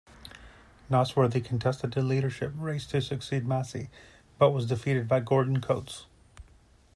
[0.89, 3.91] Nosworthy contested the leadership race to succeed Massey,
[4.39, 6.07] but was defeated by Gordon Coates.